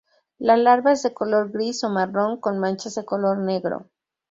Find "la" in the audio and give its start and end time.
0.39-0.57